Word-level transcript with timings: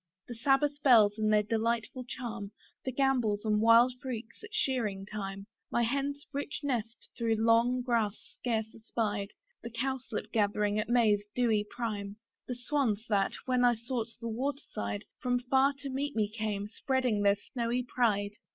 The 0.27 0.33
sabbath 0.33 0.81
bells, 0.81 1.19
and 1.19 1.31
their 1.31 1.43
delightful 1.43 2.05
chime; 2.05 2.49
The 2.85 2.91
gambols 2.91 3.45
and 3.45 3.61
wild 3.61 3.93
freaks 4.01 4.43
at 4.43 4.51
shearing 4.51 5.05
time; 5.05 5.45
My 5.69 5.83
hen's 5.83 6.25
rich 6.33 6.61
nest 6.63 7.07
through 7.15 7.35
long 7.35 7.83
grass 7.83 8.17
scarce 8.17 8.73
espied; 8.73 9.29
The 9.61 9.69
cowslip 9.69 10.31
gathering 10.31 10.79
at 10.79 10.89
May's 10.89 11.23
dewy 11.35 11.63
prime; 11.69 12.15
The 12.47 12.55
swans, 12.55 13.05
that, 13.09 13.33
when 13.45 13.63
I 13.63 13.75
sought 13.75 14.09
the 14.19 14.27
water 14.27 14.63
side, 14.71 15.05
From 15.19 15.37
far 15.37 15.75
to 15.81 15.89
meet 15.91 16.15
me 16.15 16.27
came, 16.29 16.67
spreading 16.67 17.21
their 17.21 17.35
snowy 17.35 17.83
pride. 17.83 18.31